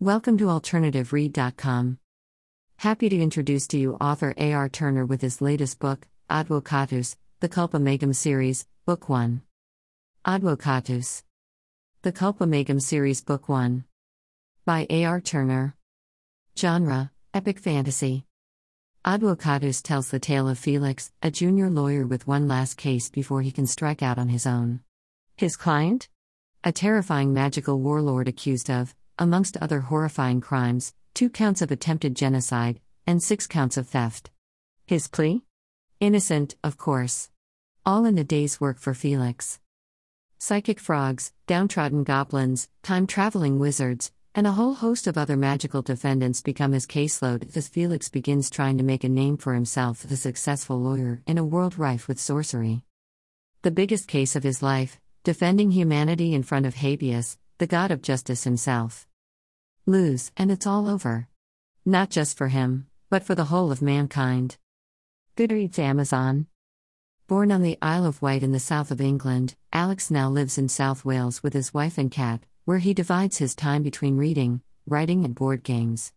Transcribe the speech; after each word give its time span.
Welcome 0.00 0.36
to 0.38 0.44
AlternativeRead.com. 0.44 1.98
Happy 2.76 3.08
to 3.08 3.18
introduce 3.18 3.66
to 3.68 3.78
you 3.78 3.94
author 3.94 4.34
A.R. 4.36 4.68
Turner 4.68 5.06
with 5.06 5.22
his 5.22 5.40
latest 5.40 5.78
book, 5.78 6.06
Advocatus, 6.28 7.16
the 7.40 7.48
Culpa 7.48 7.78
Megum 7.78 8.14
series, 8.14 8.66
Book 8.84 9.08
1. 9.08 9.40
Advocatus. 10.26 11.22
The 12.02 12.12
Culpa 12.12 12.44
Megum 12.44 12.82
series, 12.82 13.22
Book 13.22 13.48
1. 13.48 13.84
By 14.66 14.86
A.R. 14.90 15.18
Turner. 15.18 15.74
Genre 16.58 17.10
Epic 17.32 17.58
Fantasy. 17.58 18.26
Advocatus 19.02 19.80
tells 19.80 20.10
the 20.10 20.20
tale 20.20 20.46
of 20.46 20.58
Felix, 20.58 21.10
a 21.22 21.30
junior 21.30 21.70
lawyer 21.70 22.06
with 22.06 22.26
one 22.26 22.46
last 22.46 22.76
case 22.76 23.08
before 23.08 23.40
he 23.40 23.50
can 23.50 23.66
strike 23.66 24.02
out 24.02 24.18
on 24.18 24.28
his 24.28 24.46
own. 24.46 24.80
His 25.38 25.56
client? 25.56 26.10
A 26.62 26.70
terrifying 26.70 27.32
magical 27.32 27.80
warlord 27.80 28.28
accused 28.28 28.68
of, 28.70 28.94
amongst 29.18 29.56
other 29.58 29.80
horrifying 29.80 30.40
crimes, 30.40 30.94
two 31.14 31.30
counts 31.30 31.62
of 31.62 31.70
attempted 31.70 32.14
genocide, 32.14 32.80
and 33.06 33.22
six 33.22 33.46
counts 33.46 33.76
of 33.76 33.88
theft. 33.88 34.30
His 34.86 35.08
plea? 35.08 35.42
Innocent, 36.00 36.56
of 36.62 36.76
course. 36.76 37.30
All 37.84 38.04
in 38.04 38.18
a 38.18 38.24
day's 38.24 38.60
work 38.60 38.78
for 38.78 38.94
Felix. 38.94 39.60
Psychic 40.38 40.78
frogs, 40.78 41.32
downtrodden 41.46 42.04
goblins, 42.04 42.68
time 42.82 43.06
traveling 43.06 43.58
wizards, 43.58 44.12
and 44.34 44.46
a 44.46 44.52
whole 44.52 44.74
host 44.74 45.06
of 45.06 45.16
other 45.16 45.36
magical 45.36 45.80
defendants 45.80 46.42
become 46.42 46.72
his 46.72 46.86
caseload 46.86 47.56
as 47.56 47.68
Felix 47.68 48.10
begins 48.10 48.50
trying 48.50 48.76
to 48.76 48.84
make 48.84 49.02
a 49.02 49.08
name 49.08 49.38
for 49.38 49.54
himself 49.54 50.04
as 50.04 50.12
a 50.12 50.16
successful 50.16 50.78
lawyer 50.78 51.22
in 51.26 51.38
a 51.38 51.44
world 51.44 51.78
rife 51.78 52.06
with 52.06 52.20
sorcery. 52.20 52.82
The 53.62 53.70
biggest 53.70 54.06
case 54.08 54.36
of 54.36 54.42
his 54.42 54.62
life, 54.62 55.00
defending 55.24 55.70
humanity 55.70 56.34
in 56.34 56.42
front 56.42 56.66
of 56.66 56.74
Habeas, 56.74 57.38
the 57.56 57.66
god 57.66 57.90
of 57.90 58.02
justice 58.02 58.44
himself. 58.44 59.08
Lose, 59.88 60.32
and 60.36 60.50
it's 60.50 60.66
all 60.66 60.88
over. 60.88 61.28
Not 61.84 62.10
just 62.10 62.36
for 62.36 62.48
him, 62.48 62.88
but 63.08 63.22
for 63.22 63.36
the 63.36 63.44
whole 63.44 63.70
of 63.70 63.80
mankind. 63.80 64.56
Goodreads 65.36 65.78
Amazon. 65.78 66.48
Born 67.28 67.52
on 67.52 67.62
the 67.62 67.78
Isle 67.80 68.04
of 68.04 68.20
Wight 68.20 68.42
in 68.42 68.50
the 68.50 68.58
south 68.58 68.90
of 68.90 69.00
England, 69.00 69.54
Alex 69.72 70.10
now 70.10 70.28
lives 70.28 70.58
in 70.58 70.68
South 70.68 71.04
Wales 71.04 71.40
with 71.44 71.52
his 71.52 71.72
wife 71.72 71.98
and 71.98 72.10
cat, 72.10 72.42
where 72.64 72.78
he 72.78 72.94
divides 72.94 73.38
his 73.38 73.54
time 73.54 73.84
between 73.84 74.16
reading, 74.16 74.60
writing, 74.88 75.24
and 75.24 75.36
board 75.36 75.62
games. 75.62 76.12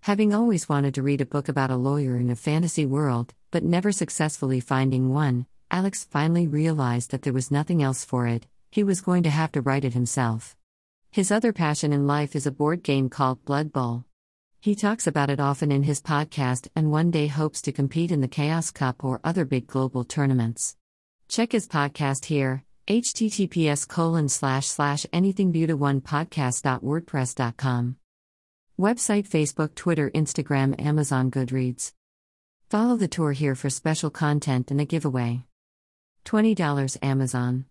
Having 0.00 0.32
always 0.32 0.66
wanted 0.66 0.94
to 0.94 1.02
read 1.02 1.20
a 1.20 1.26
book 1.26 1.50
about 1.50 1.70
a 1.70 1.76
lawyer 1.76 2.16
in 2.16 2.30
a 2.30 2.36
fantasy 2.36 2.86
world, 2.86 3.34
but 3.50 3.62
never 3.62 3.92
successfully 3.92 4.60
finding 4.60 5.10
one, 5.10 5.44
Alex 5.70 6.04
finally 6.04 6.48
realized 6.48 7.10
that 7.10 7.20
there 7.20 7.34
was 7.34 7.50
nothing 7.50 7.82
else 7.82 8.02
for 8.02 8.26
it, 8.26 8.46
he 8.70 8.82
was 8.82 9.02
going 9.02 9.24
to 9.24 9.30
have 9.30 9.52
to 9.52 9.60
write 9.60 9.84
it 9.84 9.92
himself. 9.92 10.56
His 11.12 11.32
other 11.32 11.52
passion 11.52 11.92
in 11.92 12.06
life 12.06 12.36
is 12.36 12.46
a 12.46 12.52
board 12.52 12.84
game 12.84 13.08
called 13.08 13.44
Blood 13.44 13.72
Bowl. 13.72 14.04
He 14.60 14.76
talks 14.76 15.08
about 15.08 15.28
it 15.28 15.40
often 15.40 15.72
in 15.72 15.82
his 15.82 16.00
podcast 16.00 16.68
and 16.76 16.92
one 16.92 17.10
day 17.10 17.26
hopes 17.26 17.60
to 17.62 17.72
compete 17.72 18.12
in 18.12 18.20
the 18.20 18.28
Chaos 18.28 18.70
Cup 18.70 19.02
or 19.02 19.18
other 19.24 19.44
big 19.44 19.66
global 19.66 20.04
tournaments. 20.04 20.76
Check 21.28 21.50
his 21.50 21.66
podcast 21.66 22.26
here, 22.26 22.62
https 22.86 23.88
colon 23.88 24.28
slash 24.28 24.68
slash 24.68 25.04
anythingbeauty1podcast.wordpress.com. 25.12 27.96
Website 28.78 29.28
Facebook 29.28 29.74
Twitter 29.74 30.12
Instagram 30.12 30.80
Amazon 30.80 31.28
Goodreads. 31.28 31.92
Follow 32.68 32.96
the 32.96 33.08
tour 33.08 33.32
here 33.32 33.56
for 33.56 33.68
special 33.68 34.10
content 34.10 34.70
and 34.70 34.80
a 34.80 34.84
giveaway. 34.84 35.42
$20 36.24 36.98
Amazon. 37.02 37.64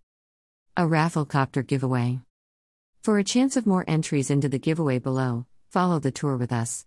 A 0.76 0.84
Rafflecopter 0.84 1.66
giveaway. 1.66 2.20
For 3.02 3.17
a 3.17 3.23
chance 3.23 3.55
of 3.55 3.66
more 3.66 3.86
entries 3.88 4.30
into 4.30 4.50
the 4.50 4.59
giveaway 4.59 5.00
below, 5.00 5.45
follow 5.69 6.00
the 6.00 6.11
tour 6.11 6.36
with 6.36 6.52
us. 6.52 6.86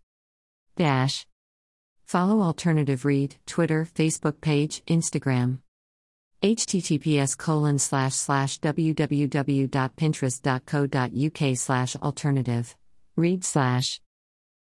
Dash. 0.77 1.27
Follow 2.05 2.43
Alternative 2.43 3.03
Read, 3.05 3.37
Twitter, 3.47 3.89
Facebook 3.95 4.43
page, 4.43 4.83
Instagram. 4.87 5.61
https 6.43 7.39
colon 7.39 7.79
slash 7.79 8.15
slash 8.15 8.61
www.pinterest.co.uk 8.61 11.57
slash 11.57 11.97
alternative. 11.97 12.77
Read 13.17 13.45
slash. 13.45 14.01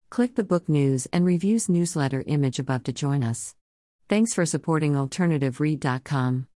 Click 0.09 0.37
the 0.37 0.44
book 0.44 0.66
news 0.69 1.06
and 1.12 1.26
reviews 1.26 1.69
newsletter 1.69 2.25
image 2.26 2.59
above 2.59 2.84
to 2.84 2.93
join 2.93 3.22
us. 3.22 3.55
Thanks 4.09 4.32
for 4.32 4.47
supporting 4.47 4.94
AlternativeRead.com. 4.94 6.47